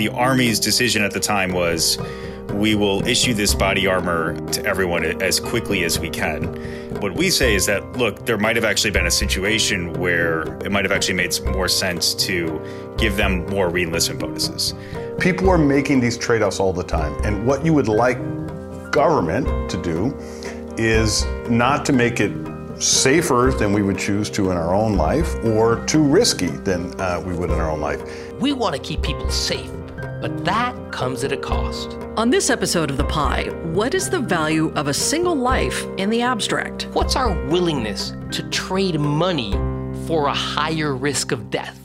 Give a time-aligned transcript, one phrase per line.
[0.00, 1.98] The Army's decision at the time was
[2.54, 6.44] we will issue this body armor to everyone as quickly as we can.
[7.02, 10.72] What we say is that, look, there might have actually been a situation where it
[10.72, 14.72] might have actually made more sense to give them more reenlistment bonuses.
[15.18, 17.12] People are making these trade offs all the time.
[17.22, 18.16] And what you would like
[18.92, 20.16] government to do
[20.78, 22.32] is not to make it
[22.82, 27.22] safer than we would choose to in our own life or too risky than uh,
[27.24, 28.02] we would in our own life.
[28.40, 29.70] We want to keep people safe,
[30.20, 31.92] but that comes at a cost.
[32.16, 36.10] On this episode of The Pie, what is the value of a single life in
[36.10, 36.84] the abstract?
[36.92, 39.52] What's our willingness to trade money
[40.06, 41.78] for a higher risk of death?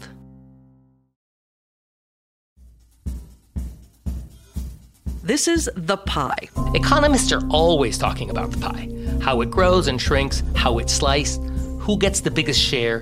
[5.24, 6.50] This is The Pie.
[6.76, 8.92] Economists are always talking about the pie
[9.26, 11.42] how it grows and shrinks, how it's sliced,
[11.80, 13.00] who gets the biggest share.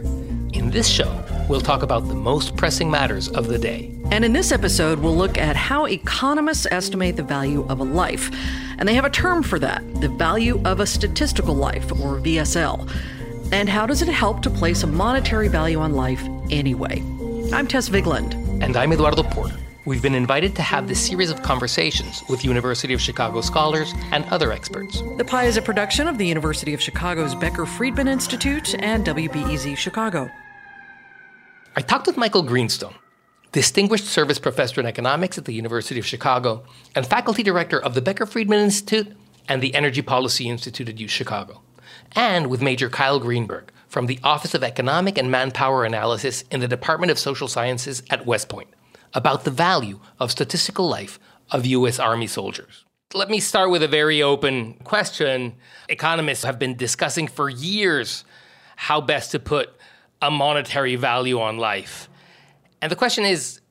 [0.54, 3.93] In this show, we'll talk about the most pressing matters of the day.
[4.12, 8.30] And in this episode, we'll look at how economists estimate the value of a life.
[8.78, 12.90] And they have a term for that the value of a statistical life, or VSL.
[13.52, 17.02] And how does it help to place a monetary value on life anyway?
[17.54, 18.34] I'm Tess Vigeland.
[18.64, 19.58] And I'm Eduardo Porter.
[19.86, 24.24] We've been invited to have this series of conversations with University of Chicago scholars and
[24.26, 25.02] other experts.
[25.18, 29.76] The Pie is a production of the University of Chicago's Becker Friedman Institute and WBEZ
[29.76, 30.30] Chicago.
[31.76, 32.96] I talked with Michael Greenstone,
[33.54, 36.64] Distinguished Service Professor in Economics at the University of Chicago
[36.96, 39.16] and Faculty Director of the Becker Friedman Institute
[39.48, 41.62] and the Energy Policy Institute at U Chicago,
[42.14, 46.68] and with Major Kyle Greenberg from the Office of Economic and Manpower Analysis in the
[46.68, 48.70] Department of Social Sciences at West Point
[49.14, 51.20] about the value of statistical life
[51.52, 52.00] of U.S.
[52.00, 52.86] Army soldiers.
[53.14, 55.54] Let me start with a very open question.
[55.90, 58.26] Economists have been discussing for years
[58.76, 59.70] how best to put
[60.24, 62.10] a monetary value on life.
[62.84, 63.62] And the question is,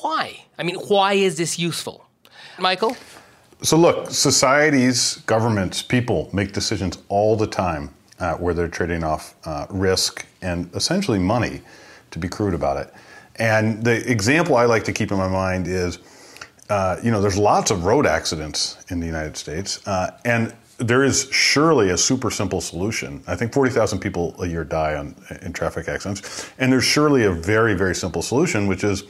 [0.00, 0.42] why?
[0.58, 2.08] I mean, why is this useful?
[2.58, 2.96] Michael?
[3.60, 9.34] So, look, societies, governments, people make decisions all the time uh, where they're trading off
[9.44, 11.60] uh, risk and essentially money,
[12.10, 12.94] to be crude about it.
[13.36, 15.98] And the example I like to keep in my mind is,
[16.70, 21.02] uh, you know, there's lots of road accidents in the United States, uh, and there
[21.02, 23.22] is surely a super simple solution.
[23.26, 27.32] I think 40,000 people a year die on, in traffic accidents, and there's surely a
[27.32, 29.04] very, very simple solution, which is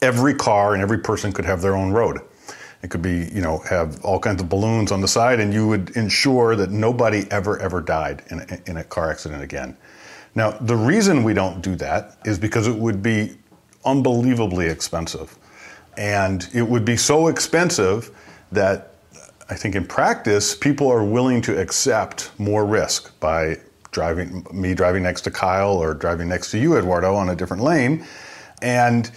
[0.00, 2.20] every car and every person could have their own road.
[2.82, 5.68] It could be, you know, have all kinds of balloons on the side, and you
[5.68, 9.76] would ensure that nobody ever, ever died in a, in a car accident again.
[10.34, 13.36] Now, the reason we don't do that is because it would be
[13.84, 15.38] unbelievably expensive.
[15.96, 18.10] And it would be so expensive
[18.50, 18.91] that
[19.48, 23.58] I think in practice, people are willing to accept more risk by
[23.90, 27.62] driving me driving next to Kyle or driving next to you, Eduardo, on a different
[27.62, 28.06] lane.
[28.62, 29.10] And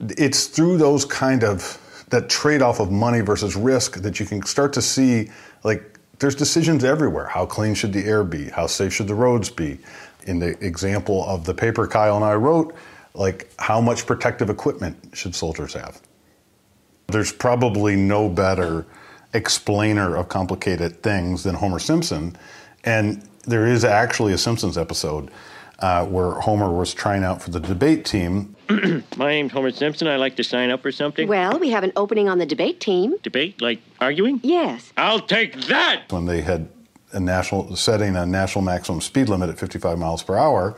[0.00, 4.72] it's through those kind of that trade-off of money versus risk that you can start
[4.72, 5.30] to see
[5.64, 7.26] like there's decisions everywhere.
[7.26, 8.48] How clean should the air be?
[8.48, 9.78] How safe should the roads be?
[10.28, 12.74] in the example of the paper Kyle and I wrote,
[13.14, 16.00] like how much protective equipment should soldiers have?
[17.08, 18.86] There's probably no better
[19.32, 22.36] explainer of complicated things than Homer Simpson.
[22.84, 25.30] And there is actually a Simpsons episode
[25.80, 28.56] uh, where Homer was trying out for the debate team.
[29.16, 30.08] My name's Homer Simpson.
[30.08, 31.28] I'd like to sign up for something.
[31.28, 33.16] Well, we have an opening on the debate team.
[33.22, 33.60] Debate?
[33.60, 34.40] Like arguing?
[34.42, 34.92] Yes.
[34.96, 36.10] I'll take that!
[36.10, 36.68] When they had
[37.12, 40.76] a national setting a national maximum speed limit at 55 miles per hour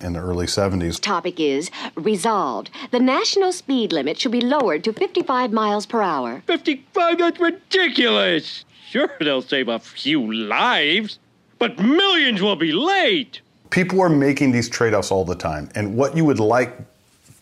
[0.00, 1.00] in the early 70s.
[1.00, 2.70] Topic is resolved.
[2.90, 6.42] The national speed limit should be lowered to 55 miles per hour.
[6.46, 7.18] 55?
[7.18, 8.64] That's ridiculous!
[8.88, 11.18] Sure, they'll save a few lives,
[11.58, 13.40] but millions will be late!
[13.70, 15.70] People are making these trade offs all the time.
[15.76, 16.76] And what you would like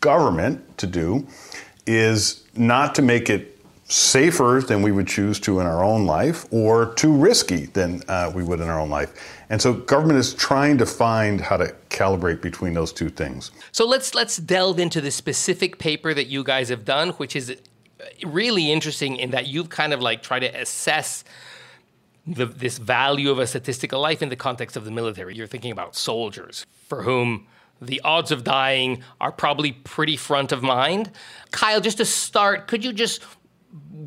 [0.01, 1.27] government to do
[1.87, 3.58] is not to make it
[3.89, 8.31] safer than we would choose to in our own life or too risky than uh,
[8.35, 9.15] we would in our own life.
[9.49, 13.51] And so government is trying to find how to calibrate between those two things.
[13.73, 17.57] So let's let's delve into the specific paper that you guys have done, which is
[18.25, 21.25] really interesting in that you've kind of like tried to assess
[22.27, 25.35] the, this value of a statistical life in the context of the military.
[25.35, 27.47] You're thinking about soldiers for whom
[27.81, 31.11] the odds of dying are probably pretty front of mind.
[31.53, 33.23] Kyle, just to start, could you just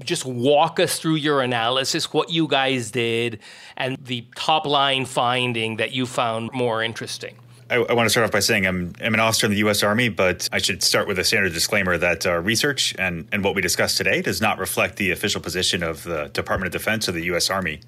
[0.03, 3.39] just walk us through your analysis, what you guys did,
[3.77, 7.35] and the top line finding that you found more interesting.
[7.69, 9.81] I, I, want to start off by saying I'm, I'm, an officer in the U.S.
[9.81, 13.55] Army, but I should start with a standard disclaimer that uh, research and, and what
[13.55, 17.13] we discuss today does not reflect the official position of the Department of Defense or
[17.13, 17.49] the U.S.
[17.49, 17.79] Army.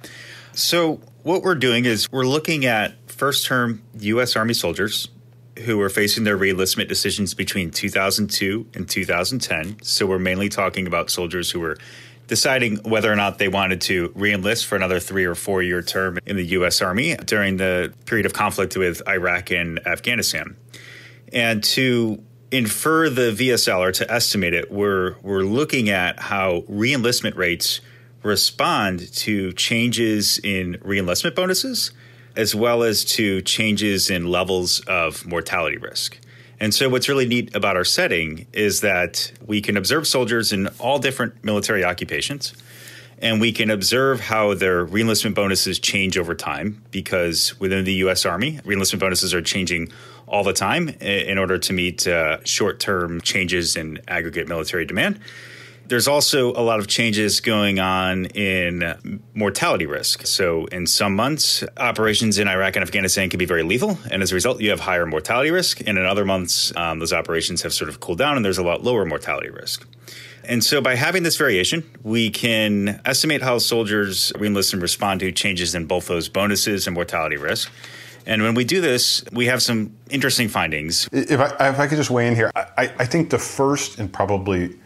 [0.54, 4.36] So, what we're doing is we're looking at first term U.S.
[4.38, 5.10] Army soldiers
[5.60, 9.82] who were facing their reenlistment decisions between 2002 and 2010.
[9.84, 11.78] So we're mainly talking about soldiers who were
[12.28, 16.18] deciding whether or not they wanted to reenlist for another three or four year term
[16.26, 16.82] in the U.S.
[16.82, 20.56] Army during the period of conflict with Iraq and Afghanistan.
[21.32, 27.36] And to infer the VSL or to estimate it, we're, we're looking at how reenlistment
[27.36, 27.82] rates
[28.22, 31.92] respond to changes in reenlistment bonuses
[32.36, 36.20] as well as to changes in levels of mortality risk.
[36.60, 40.68] And so, what's really neat about our setting is that we can observe soldiers in
[40.80, 42.54] all different military occupations,
[43.20, 48.26] and we can observe how their reenlistment bonuses change over time because within the U.S.
[48.26, 49.92] Army, reenlistment bonuses are changing
[50.28, 55.20] all the time in order to meet uh, short term changes in aggregate military demand.
[55.86, 60.26] There's also a lot of changes going on in mortality risk.
[60.26, 64.32] So, in some months, operations in Iraq and Afghanistan can be very lethal, and as
[64.32, 65.82] a result, you have higher mortality risk.
[65.86, 68.64] And in other months, um, those operations have sort of cooled down, and there's a
[68.64, 69.86] lot lower mortality risk.
[70.46, 75.32] And so, by having this variation, we can estimate how soldiers reenlist and respond to
[75.32, 77.72] changes in both those bonuses and mortality risk.
[78.26, 81.10] And when we do this, we have some interesting findings.
[81.12, 84.12] If I, if I could just weigh in here, I, I think the first and
[84.12, 84.78] probably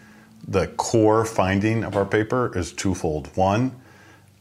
[0.48, 3.30] the core finding of our paper is twofold.
[3.36, 3.72] One,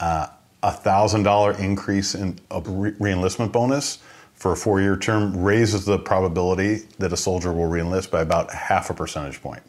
[0.00, 0.28] uh,
[0.62, 3.98] a thousand dollar increase in a re- reenlistment bonus
[4.34, 8.52] for a four year term raises the probability that a soldier will reenlist by about
[8.52, 9.62] half a percentage point.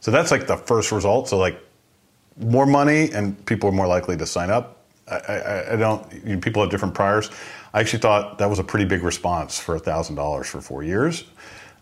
[0.00, 1.28] So that's like the first result.
[1.28, 1.58] So like
[2.38, 4.84] more money and people are more likely to sign up.
[5.08, 6.12] I, I, I don't.
[6.24, 7.30] You know, people have different priors.
[7.72, 10.82] I actually thought that was a pretty big response for a thousand dollars for four
[10.82, 11.24] years.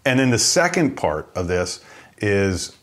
[0.04, 1.80] And then the second part of this
[2.18, 2.76] is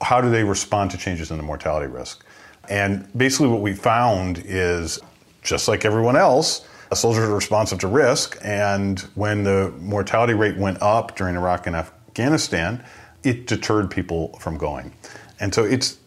[0.00, 2.24] how do they respond to changes in the mortality risk?
[2.68, 4.98] And basically, what we found is
[5.42, 8.38] just like everyone else, soldiers are responsive to risk.
[8.42, 12.84] And when the mortality rate went up during Iraq and Afghanistan,
[13.22, 14.92] it deterred people from going.
[15.40, 15.98] And so it's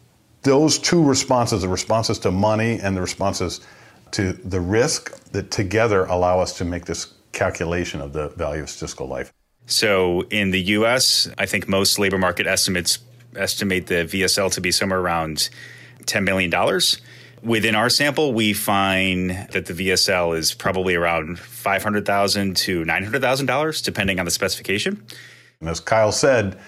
[0.44, 3.62] those two responses the responses to money and the responses
[4.12, 8.70] to the risk that together allow us to make this calculation of the value of
[8.70, 9.32] statistical life.
[9.66, 13.00] So in the US, I think most labor market estimates
[13.40, 15.50] estimate the VSL to be somewhere around
[16.04, 16.52] $10 million.
[17.42, 24.20] Within our sample, we find that the VSL is probably around 500,000 to $900,000, depending
[24.20, 25.04] on the specification.
[25.62, 26.60] And as Kyle said,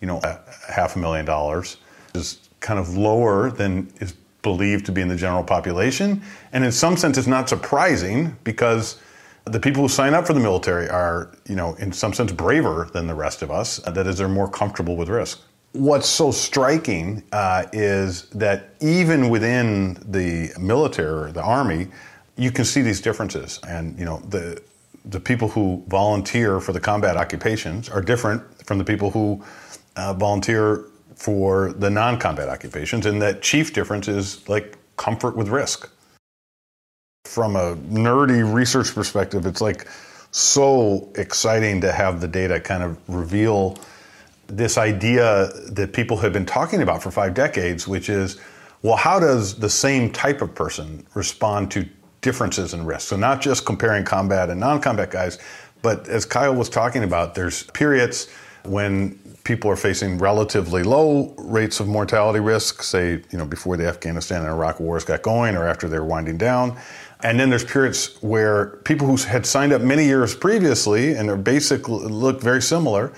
[0.00, 0.20] you know,
[0.68, 1.78] half a million dollars
[2.14, 6.22] is kind of lower than is believed to be in the general population.
[6.52, 9.00] And in some sense, it's not surprising because
[9.46, 12.88] the people who sign up for the military are, you know, in some sense braver
[12.92, 13.78] than the rest of us.
[13.78, 15.40] That is, they're more comfortable with risk
[15.74, 21.88] what's so striking uh, is that even within the military, the army,
[22.36, 23.60] you can see these differences.
[23.66, 24.62] And you know the
[25.04, 29.44] the people who volunteer for the combat occupations are different from the people who
[29.96, 33.04] uh, volunteer for the non-combat occupations.
[33.04, 35.90] And that chief difference is like comfort with risk.
[37.26, 39.86] From a nerdy research perspective, it's like
[40.30, 43.78] so exciting to have the data kind of reveal
[44.46, 48.40] this idea that people have been talking about for five decades, which is,
[48.82, 51.88] well, how does the same type of person respond to
[52.20, 53.08] differences in risk?
[53.08, 55.38] So, not just comparing combat and non combat guys,
[55.82, 58.28] but as Kyle was talking about, there's periods
[58.64, 63.86] when people are facing relatively low rates of mortality risk, say, you know, before the
[63.86, 66.78] Afghanistan and Iraq wars got going or after they're winding down.
[67.22, 71.36] And then there's periods where people who had signed up many years previously and are
[71.36, 73.12] basically look very similar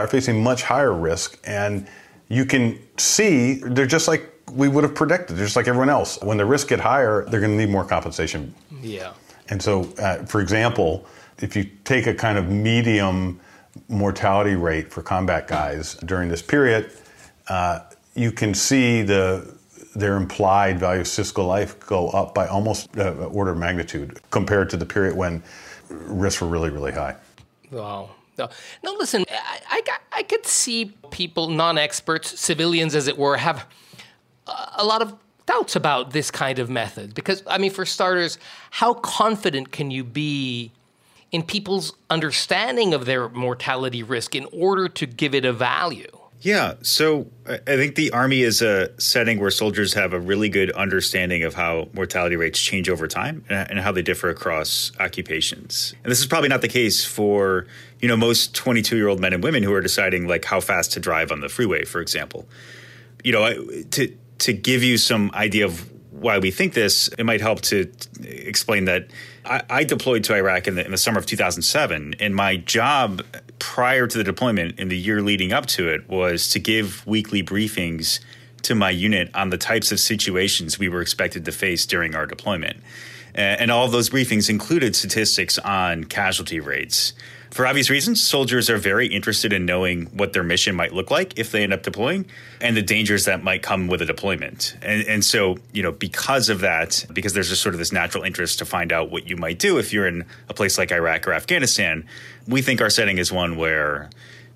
[0.00, 1.38] are facing much higher risk.
[1.44, 1.86] And
[2.28, 6.20] you can see they're just like we would have predicted, just like everyone else.
[6.22, 8.54] When the risks get higher, they're going to need more compensation.
[8.80, 9.12] Yeah.
[9.48, 11.06] And so, uh, for example,
[11.38, 13.40] if you take a kind of medium
[13.88, 16.92] mortality rate for combat guys during this period,
[17.48, 17.80] uh,
[18.14, 19.56] you can see the
[19.94, 24.70] their implied value of statistical life go up by almost uh, order of magnitude compared
[24.70, 25.42] to the period when
[25.90, 27.14] risks were really, really high.
[27.70, 28.10] Wow.
[28.42, 33.36] No, no listen, I, I, I could see people, non experts, civilians as it were,
[33.36, 33.66] have
[34.76, 35.14] a lot of
[35.46, 37.14] doubts about this kind of method.
[37.14, 38.38] Because, I mean, for starters,
[38.70, 40.72] how confident can you be
[41.30, 46.06] in people's understanding of their mortality risk in order to give it a value?
[46.42, 50.72] Yeah, so I think the Army is a setting where soldiers have a really good
[50.72, 55.94] understanding of how mortality rates change over time and how they differ across occupations.
[56.02, 57.68] And this is probably not the case for
[58.02, 60.92] you know most 22 year old men and women who are deciding like how fast
[60.92, 62.46] to drive on the freeway, for example.
[63.24, 67.40] You know, to to give you some idea of why we think this, it might
[67.40, 67.90] help to
[68.22, 69.08] explain that
[69.44, 73.22] I, I deployed to Iraq in the, in the summer of 2007, and my job
[73.58, 77.42] prior to the deployment in the year leading up to it was to give weekly
[77.42, 78.20] briefings
[78.62, 82.26] to my unit on the types of situations we were expected to face during our
[82.26, 82.76] deployment.
[83.34, 87.12] Uh, and all of those briefings included statistics on casualty rates.
[87.52, 91.38] For obvious reasons, soldiers are very interested in knowing what their mission might look like
[91.38, 92.24] if they end up deploying
[92.62, 94.74] and the dangers that might come with a deployment.
[94.80, 98.24] And, and so, you know, because of that, because there's just sort of this natural
[98.24, 101.28] interest to find out what you might do if you're in a place like Iraq
[101.28, 102.06] or Afghanistan,
[102.48, 104.08] we think our setting is one where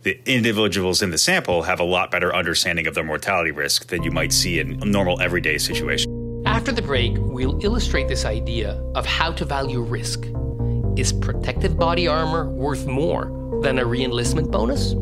[0.05, 4.05] the individuals in the sample have a lot better understanding of their mortality risk than
[4.05, 6.26] you might see in a normal everyday situation.
[6.57, 10.25] After the break, we'll illustrate this idea of how to value risk
[10.97, 14.95] is protective body armor worth more than a reenlistment bonus?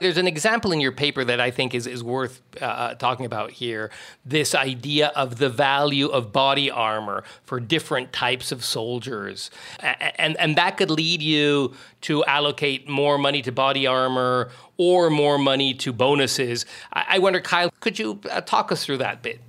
[0.00, 3.26] There's an example in your paper that I think is, is worth uh, uh talking
[3.26, 3.90] about here
[4.24, 9.50] this idea of the value of body armor for different types of soldiers.
[9.80, 15.36] And, and that could lead you to allocate more money to body armor or more
[15.36, 16.64] money to bonuses.
[16.92, 19.40] I, I wonder, Kyle, could you uh, talk us through that bit?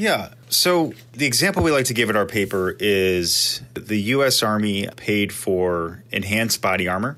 [0.00, 0.32] Yeah.
[0.48, 4.42] So the example we like to give in our paper is the U.S.
[4.42, 7.16] Army paid for enhanced body armor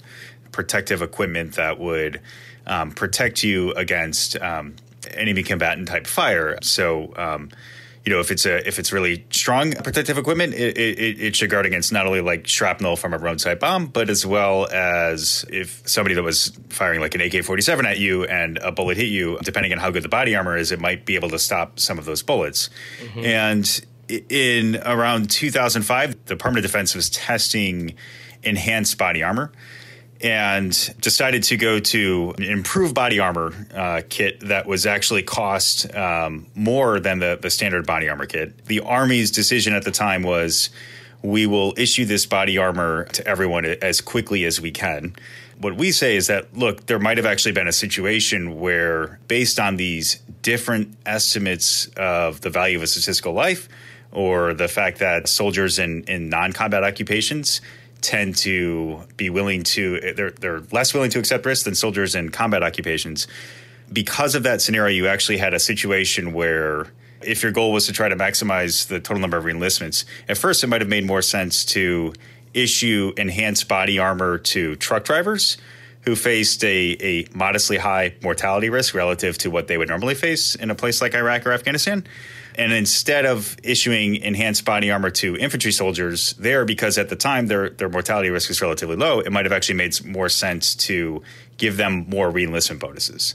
[0.52, 2.20] protective equipment that would
[2.66, 4.76] um, protect you against um,
[5.10, 6.58] enemy combatant type fire.
[6.62, 7.50] So, um,
[8.04, 11.50] you know, if it's a if it's really strong protective equipment, it, it, it, should
[11.50, 15.86] guard against not only like shrapnel from a roadside bomb, but as well as if
[15.88, 19.06] somebody that was firing like an AK forty seven at you and a bullet hit
[19.06, 21.78] you, depending on how good the body armor is, it might be able to stop
[21.78, 22.70] some of those bullets.
[23.04, 23.24] Mm-hmm.
[23.24, 27.94] And in around 2005, the Department of Defense was testing
[28.42, 29.52] enhanced body armor
[30.22, 35.92] and decided to go to an improved body armor uh, kit that was actually cost
[35.94, 38.66] um, more than the, the standard body armor kit.
[38.66, 40.70] The Army's decision at the time was
[41.22, 45.14] we will issue this body armor to everyone as quickly as we can.
[45.58, 49.60] What we say is that, look, there might have actually been a situation where, based
[49.60, 53.68] on these different estimates of the value of a statistical life,
[54.10, 57.60] or the fact that soldiers in, in non combat occupations
[58.02, 62.30] tend to be willing to they're they're less willing to accept risk than soldiers in
[62.30, 63.26] combat occupations.
[63.92, 66.86] Because of that scenario, you actually had a situation where
[67.20, 70.64] if your goal was to try to maximize the total number of reenlistments, at first
[70.64, 72.12] it might have made more sense to
[72.54, 75.56] issue enhanced body armor to truck drivers
[76.02, 80.54] who faced a, a modestly high mortality risk relative to what they would normally face
[80.54, 82.04] in a place like Iraq or Afghanistan.
[82.54, 87.46] And instead of issuing enhanced body armor to infantry soldiers there, because at the time
[87.46, 91.22] their, their mortality risk is relatively low, it might have actually made more sense to
[91.56, 93.34] give them more reenlistment bonuses.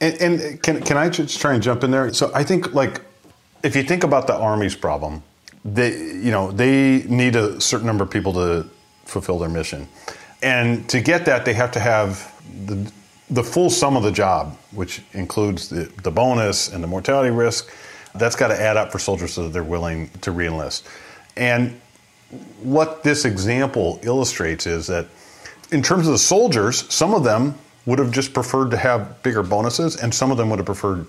[0.00, 2.12] And, and can, can I just try and jump in there?
[2.12, 3.00] So I think, like,
[3.62, 5.22] if you think about the Army's problem,
[5.64, 8.68] they, you know, they need a certain number of people to
[9.04, 9.88] fulfill their mission.
[10.42, 12.32] And to get that, they have to have
[12.66, 12.90] the,
[13.30, 17.70] the full sum of the job, which includes the, the bonus and the mortality risk
[18.18, 20.82] that's got to add up for soldiers so that they're willing to reenlist.
[21.36, 21.80] And
[22.62, 25.06] what this example illustrates is that
[25.70, 27.54] in terms of the soldiers, some of them
[27.86, 31.06] would have just preferred to have bigger bonuses, and some of them would have preferred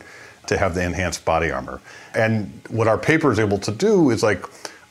[0.48, 1.82] to have the enhanced body armor.
[2.16, 4.46] And what our paper is able to do is like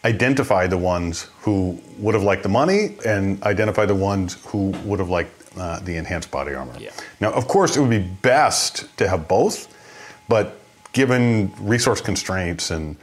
[0.04, 4.98] identify the ones who would have liked the money and identify the ones who would
[4.98, 6.74] have liked uh, the enhanced body armor.
[6.78, 6.90] Yeah.
[7.20, 9.72] Now, of course, it would be best to have both,
[10.28, 10.60] but
[10.96, 12.96] given resource constraints and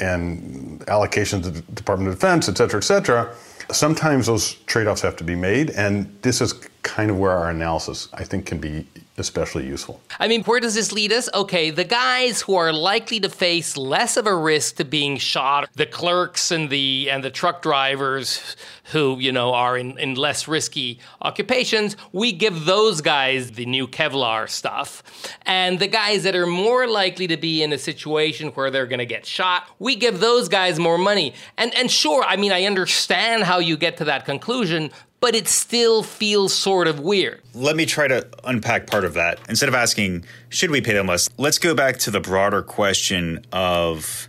[0.00, 3.32] and allocations to the Department of Defense, et cetera, et cetera,
[3.70, 8.08] sometimes those trade-offs have to be made, and this is kind of where our analysis,
[8.12, 8.86] I think, can be
[9.18, 10.00] especially useful.
[10.20, 11.28] I mean, where does this lead us?
[11.34, 15.68] Okay, the guys who are likely to face less of a risk to being shot,
[15.74, 18.56] the clerks and the and the truck drivers
[18.92, 23.86] who, you know, are in, in less risky occupations, we give those guys the new
[23.86, 25.02] Kevlar stuff.
[25.42, 29.04] And the guys that are more likely to be in a situation where they're gonna
[29.04, 31.34] get shot, we give those guys more money.
[31.56, 35.48] And and sure, I mean I understand how you get to that conclusion, but it
[35.48, 37.42] still feels sort of weird.
[37.54, 39.40] Let me try to unpack part of that.
[39.48, 43.44] Instead of asking, should we pay them less, let's go back to the broader question
[43.52, 44.28] of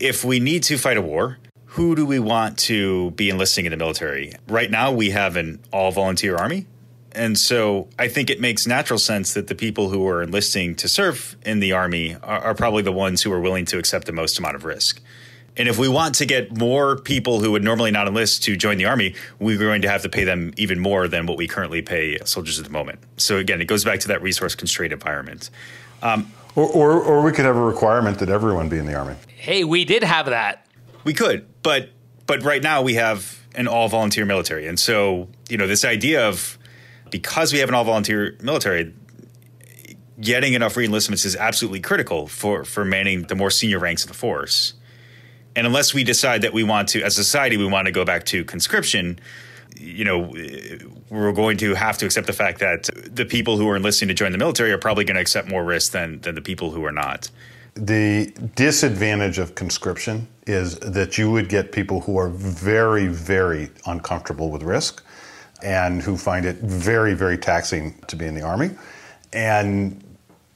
[0.00, 3.70] if we need to fight a war, who do we want to be enlisting in
[3.70, 4.32] the military?
[4.48, 6.66] Right now, we have an all volunteer army.
[7.12, 10.88] And so I think it makes natural sense that the people who are enlisting to
[10.88, 14.12] serve in the army are, are probably the ones who are willing to accept the
[14.12, 15.00] most amount of risk
[15.56, 18.76] And if we want to get more people who would normally not enlist to join
[18.76, 21.80] the army, we're going to have to pay them even more than what we currently
[21.80, 23.00] pay soldiers at the moment.
[23.16, 25.50] So again, it goes back to that resource constrained environment.
[26.02, 29.16] Um, or, or, or we could have a requirement that everyone be in the army.
[29.28, 30.66] Hey, we did have that.
[31.04, 31.90] We could, but
[32.26, 36.26] but right now we have an all volunteer military, and so you know this idea
[36.26, 36.58] of
[37.10, 38.92] because we have an all volunteer military,
[40.20, 44.14] getting enough reenlistments is absolutely critical for for manning the more senior ranks of the
[44.14, 44.74] force.
[45.56, 48.04] And unless we decide that we want to, as a society, we want to go
[48.04, 49.18] back to conscription,
[49.74, 50.32] you know,
[51.10, 54.14] we're going to have to accept the fact that the people who are enlisting to
[54.14, 56.84] join the military are probably going to accept more risk than than the people who
[56.84, 57.30] are not.
[57.74, 64.50] The disadvantage of conscription is that you would get people who are very, very uncomfortable
[64.50, 65.02] with risk
[65.62, 68.70] and who find it very, very taxing to be in the Army.
[69.32, 70.02] And,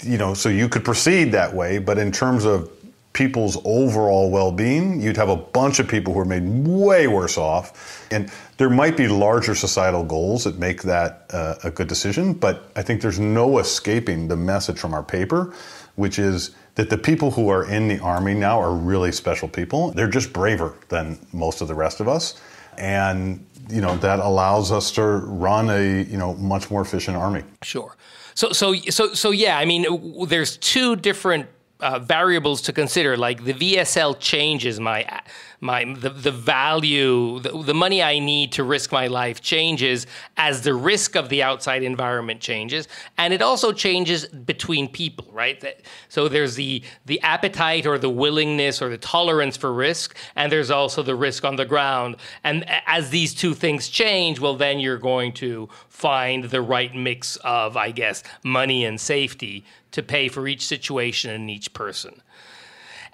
[0.02, 2.70] you know, so you could proceed that way, but in terms of
[3.12, 7.36] people's overall well being, you'd have a bunch of people who are made way worse
[7.36, 8.06] off.
[8.10, 12.70] And there might be larger societal goals that make that uh, a good decision, but
[12.76, 15.54] I think there's no escaping the message from our paper,
[15.96, 19.90] which is that the people who are in the Army now are really special people.
[19.90, 22.40] They're just braver than most of the rest of us.
[22.78, 27.44] And you know that allows us to run a you know much more efficient army.
[27.62, 27.96] Sure.
[28.34, 29.58] So so so so yeah.
[29.58, 29.86] I mean,
[30.26, 31.46] there's two different
[31.80, 33.16] uh, variables to consider.
[33.16, 35.22] Like the VSL changes my
[35.60, 40.06] my the, the value the, the money i need to risk my life changes
[40.36, 45.84] as the risk of the outside environment changes and it also changes between people right
[46.08, 50.70] so there's the the appetite or the willingness or the tolerance for risk and there's
[50.70, 54.98] also the risk on the ground and as these two things change well then you're
[54.98, 60.46] going to find the right mix of i guess money and safety to pay for
[60.46, 62.22] each situation and each person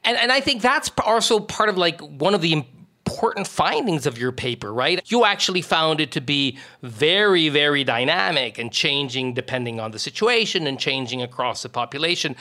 [0.05, 2.65] and and I think that's also part of like one of the
[3.07, 5.01] important findings of your paper, right?
[5.11, 10.67] You actually found it to be very, very dynamic and changing depending on the situation
[10.67, 12.35] and changing across the population.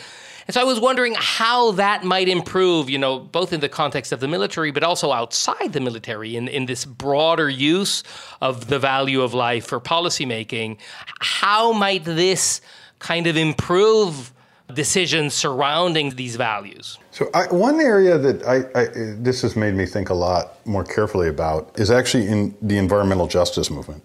[0.48, 4.12] And so I was wondering how that might improve, you know, both in the context
[4.12, 8.04] of the military, but also outside the military in, in this broader use
[8.42, 10.78] of the value of life for policymaking.
[11.20, 12.62] How might this
[13.00, 14.34] kind of improve
[14.74, 16.98] decisions surrounding these values?
[17.12, 18.88] So, I, one area that I, I,
[19.22, 23.28] this has made me think a lot more carefully about is actually in the environmental
[23.28, 24.04] justice movement.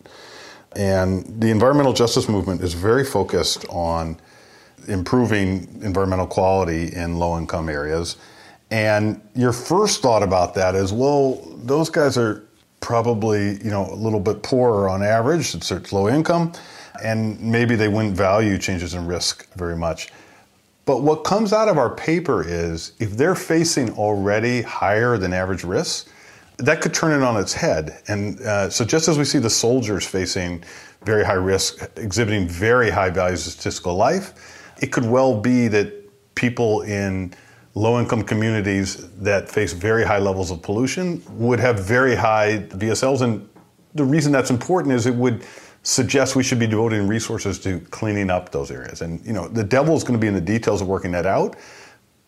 [0.76, 4.20] And the environmental justice movement is very focused on
[4.86, 8.16] improving environmental quality in low income areas.
[8.70, 12.44] And your first thought about that is, well, those guys are
[12.80, 16.52] probably, you know, a little bit poorer on average, it's low income,
[17.02, 20.10] and maybe they wouldn't value changes in risk very much.
[20.90, 25.62] But what comes out of our paper is if they're facing already higher than average
[25.62, 26.10] risks,
[26.58, 28.02] that could turn it on its head.
[28.08, 30.64] And uh, so, just as we see the soldiers facing
[31.04, 35.92] very high risk, exhibiting very high values of statistical life, it could well be that
[36.34, 37.34] people in
[37.74, 43.20] low income communities that face very high levels of pollution would have very high VSLs.
[43.20, 43.48] And
[43.94, 45.44] the reason that's important is it would
[45.82, 49.00] suggests we should be devoting resources to cleaning up those areas.
[49.00, 51.26] And you know, the devil is going to be in the details of working that
[51.26, 51.56] out.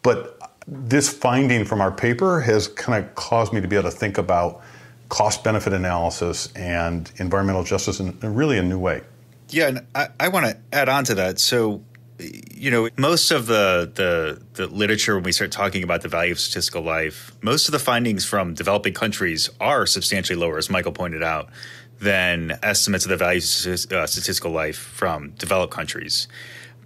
[0.03, 3.97] But this finding from our paper has kind of caused me to be able to
[3.97, 4.63] think about
[5.09, 9.03] cost benefit analysis and environmental justice in, in really a new way.
[9.51, 11.39] Yeah, and I, I want to add on to that.
[11.39, 11.83] So,
[12.19, 16.33] you know, most of the, the the literature when we start talking about the value
[16.33, 20.93] of statistical life, most of the findings from developing countries are substantially lower, as Michael
[20.93, 21.51] pointed out
[22.03, 26.27] than estimates of the value of uh, statistical life from developed countries.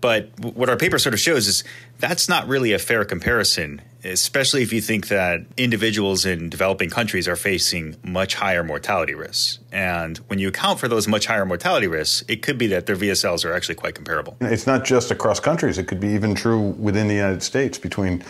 [0.01, 1.65] But what our paper sort of shows is
[1.99, 7.27] that's not really a fair comparison, especially if you think that individuals in developing countries
[7.27, 9.59] are facing much higher mortality risks.
[9.73, 12.97] And when you account for those much higher mortality risks, it could be that their
[12.97, 14.37] VSLs are actually quite comparable.
[14.43, 18.23] It's not just across countries, it could be even true within the United States between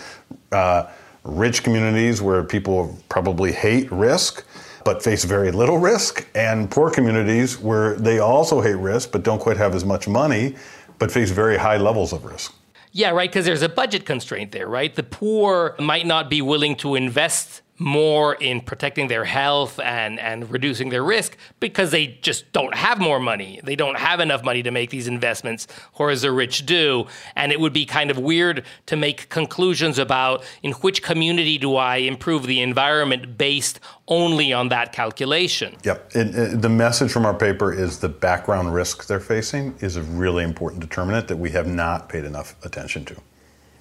[0.52, 0.86] uh,
[1.24, 4.45] rich communities where people probably hate risk
[4.86, 9.40] but face very little risk, and poor communities where they also hate risk but don't
[9.40, 10.54] quite have as much money,
[11.00, 12.54] but face very high levels of risk.
[12.92, 14.94] Yeah, right, because there's a budget constraint there, right?
[14.94, 20.50] The poor might not be willing to invest more in protecting their health and, and
[20.50, 23.60] reducing their risk because they just don't have more money.
[23.62, 27.06] They don't have enough money to make these investments, whereas the rich do.
[27.34, 31.76] And it would be kind of weird to make conclusions about in which community do
[31.76, 35.76] I improve the environment based only on that calculation.
[35.82, 36.10] Yep.
[36.14, 39.96] It, it, uh, the message from our paper is the background risk they're facing is
[39.96, 43.16] a really important determinant that we have not paid enough attention to.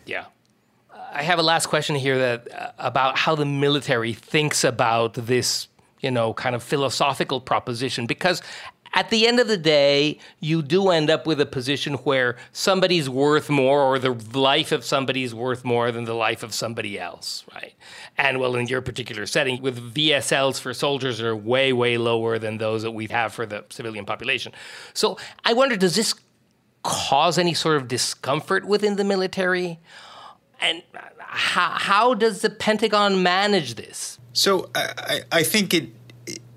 [0.05, 0.25] Yeah.
[1.15, 5.69] I have a last question here that uh, about how the military thinks about this,
[6.01, 8.41] you know, kind of philosophical proposition because
[8.93, 13.10] at the end of the day, you do end up with a position where somebody's
[13.10, 17.45] worth more or the life of somebody's worth more than the life of somebody else,
[17.54, 17.73] right?
[18.17, 22.58] And well, in your particular setting, with VSLs for soldiers are way, way lower than
[22.58, 24.51] those that we have for the civilian population.
[24.93, 26.13] So I wonder, does this
[26.84, 29.80] cause any sort of discomfort within the military?
[30.61, 34.19] And uh, how, how does the Pentagon manage this?
[34.33, 35.89] So I, I think it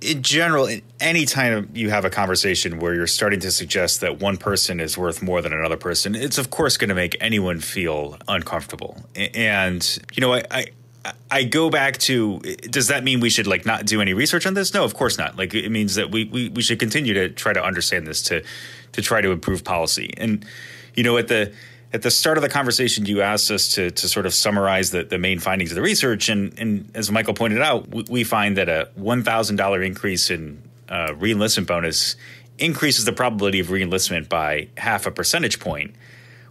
[0.00, 0.68] in general,
[1.00, 4.96] any time you have a conversation where you're starting to suggest that one person is
[4.96, 9.02] worth more than another person, it's of course going to make anyone feel uncomfortable.
[9.16, 10.66] And you know, I, I
[11.30, 14.54] I go back to does that mean we should like not do any research on
[14.54, 14.72] this?
[14.72, 15.37] No, of course not.
[15.37, 18.42] Like it means that we, we, we should continue to try to understand this to
[18.92, 20.12] to try to improve policy.
[20.16, 20.44] And
[20.94, 21.52] you know, at the
[21.92, 25.05] at the start of the conversation, you asked us to, to sort of summarize the,
[25.05, 26.29] the main findings of the research.
[26.29, 31.09] And, and as Michael pointed out, we, we find that a $1,000 increase in uh,
[31.12, 32.16] reenlistment bonus
[32.59, 35.94] increases the probability of reenlistment by half a percentage point,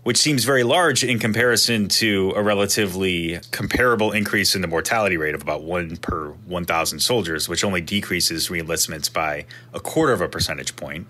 [0.03, 5.35] which seems very large in comparison to a relatively comparable increase in the mortality rate
[5.35, 10.27] of about one per 1,000 soldiers, which only decreases reenlistments by a quarter of a
[10.27, 11.07] percentage point.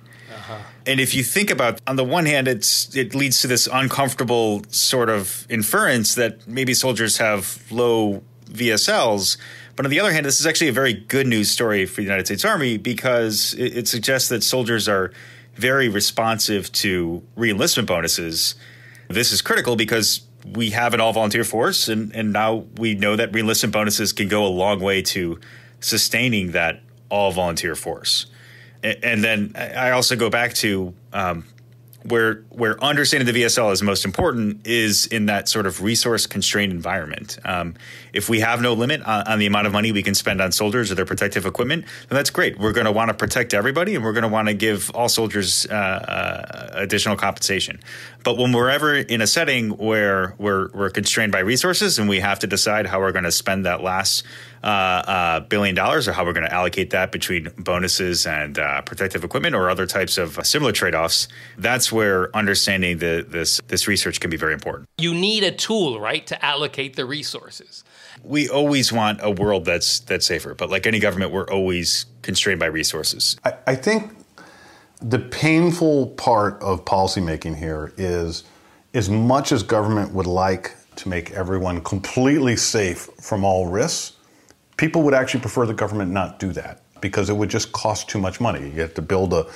[0.49, 0.63] Uh-huh.
[0.85, 4.63] And if you think about, on the one hand, it's it leads to this uncomfortable
[4.69, 9.37] sort of inference that maybe soldiers have low VSLs.
[9.75, 12.03] But on the other hand, this is actually a very good news story for the
[12.03, 15.11] United States Army because it, it suggests that soldiers are
[15.55, 18.55] very responsive to reenlistment bonuses.
[19.09, 20.21] This is critical because
[20.53, 24.29] we have an all volunteer force, and, and now we know that reenlistment bonuses can
[24.29, 25.39] go a long way to
[25.81, 28.27] sustaining that all volunteer force
[28.83, 31.45] and then I also go back to um,
[32.09, 36.71] where where understanding the VSL is most important is in that sort of resource constrained
[36.71, 37.37] environment.
[37.43, 37.75] Um,
[38.13, 40.51] if we have no limit on, on, the amount of money we can spend on
[40.51, 42.57] soldiers or their protective equipment, then that's great.
[42.57, 45.09] We're going to want to protect everybody, and we're going to want to give all
[45.09, 47.79] soldiers uh, uh, additional compensation.
[48.23, 52.19] But when we're ever in a setting where we're we're constrained by resources and we
[52.19, 54.23] have to decide how we're going to spend that last
[54.67, 58.81] uh, uh, billion dollars, or how we're going to allocate that between bonuses and uh,
[58.81, 61.29] protective equipment or other types of similar trade offs.
[61.57, 64.89] That's where understanding the, this this research can be very important.
[64.97, 67.85] You need a tool, right, to allocate the resources.
[68.23, 72.59] We always want a world that's that's safer, but like any government, we're always constrained
[72.59, 73.37] by resources.
[73.45, 74.11] I, I think
[75.01, 78.43] the painful part of policymaking here is
[78.93, 84.16] as much as government would like to make everyone completely safe from all risks,
[84.77, 88.19] people would actually prefer the government not do that because it would just cost too
[88.19, 88.69] much money.
[88.69, 89.47] You have to build a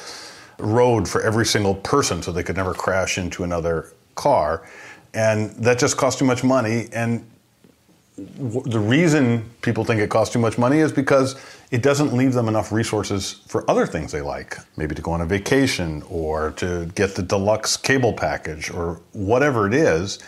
[0.58, 4.68] road for every single person so they could never crash into another car.
[5.14, 6.88] And that just costs too much money.
[6.94, 7.26] And
[8.18, 11.36] the reason people think it costs too much money is because
[11.72, 15.22] it doesn't leave them enough resources for other things they like, maybe to go on
[15.22, 20.20] a vacation or to get the deluxe cable package or whatever it is.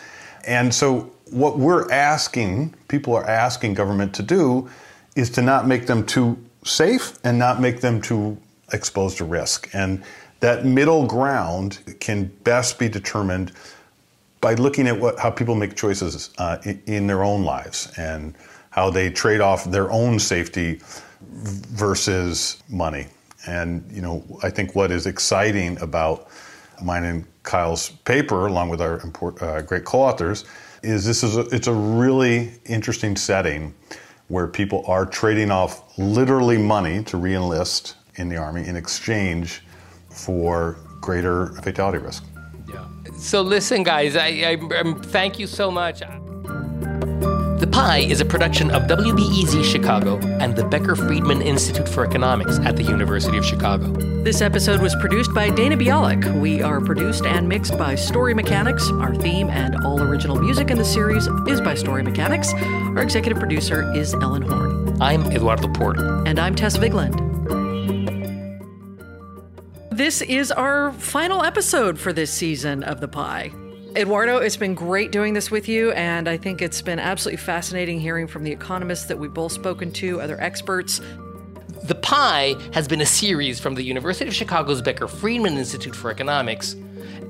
[0.46, 4.68] And so, what we're asking, people are asking government to do,
[5.14, 8.36] is to not make them too safe and not make them too
[8.72, 9.68] exposed to risk.
[9.72, 10.02] And
[10.40, 13.52] that middle ground can best be determined
[14.40, 18.34] by looking at what how people make choices uh, in, in, their own lives and
[18.70, 20.80] how they trade off their own safety
[21.22, 23.06] versus money.
[23.46, 26.28] And you know, I think what is exciting about
[26.82, 30.44] mine and Kyle's paper, along with our import, uh, great co-authors,
[30.82, 33.74] is this is a, it's a really interesting setting
[34.34, 39.62] where people are trading off literally money to reenlist in the Army in exchange
[40.10, 42.24] for greater fatality risk.
[42.68, 42.84] Yeah.
[43.16, 46.02] So listen, guys, I, I, I thank you so much.
[47.64, 52.58] The Pie is a production of WBEZ Chicago and the Becker Friedman Institute for Economics
[52.58, 53.86] at the University of Chicago.
[54.22, 56.42] This episode was produced by Dana Bialik.
[56.42, 58.90] We are produced and mixed by Story Mechanics.
[58.90, 62.52] Our theme and all original music in the series is by Story Mechanics.
[62.52, 65.00] Our executive producer is Ellen Horn.
[65.00, 66.22] I'm Eduardo Porter.
[66.26, 67.18] And I'm Tess Vigeland.
[69.90, 73.52] This is our final episode for this season of The Pie.
[73.96, 78.00] Eduardo, it's been great doing this with you, and I think it's been absolutely fascinating
[78.00, 81.00] hearing from the economists that we've both spoken to, other experts.
[81.84, 86.10] The Pie has been a series from the University of Chicago's Becker Friedman Institute for
[86.10, 86.74] Economics,